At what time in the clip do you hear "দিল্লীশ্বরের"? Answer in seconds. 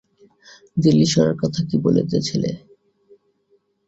0.77-1.35